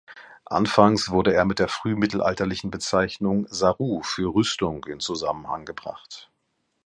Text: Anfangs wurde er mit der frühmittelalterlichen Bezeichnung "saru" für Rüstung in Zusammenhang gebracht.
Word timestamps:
Anfangs 0.47 1.11
wurde 1.11 1.31
er 1.35 1.45
mit 1.45 1.59
der 1.59 1.67
frühmittelalterlichen 1.67 2.71
Bezeichnung 2.71 3.45
"saru" 3.49 4.01
für 4.01 4.33
Rüstung 4.33 4.83
in 4.85 4.99
Zusammenhang 4.99 5.63
gebracht. 5.63 6.31